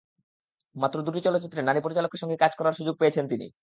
মাত্র 0.75 0.97
দুটি 1.01 1.19
চলচ্চিত্রে 1.21 1.61
নারী 1.63 1.79
পরিচালকের 1.81 2.21
সঙ্গে 2.21 2.37
কাজ 2.37 2.51
করার 2.55 2.77
সুযোগ 2.79 2.95
পেয়েছেন 2.99 3.25
তিনি। 3.27 3.47